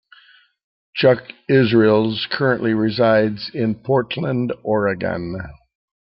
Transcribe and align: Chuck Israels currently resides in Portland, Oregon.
Chuck 0.95 1.31
Israels 1.47 2.25
currently 2.31 2.73
resides 2.73 3.51
in 3.53 3.75
Portland, 3.75 4.51
Oregon. 4.63 5.35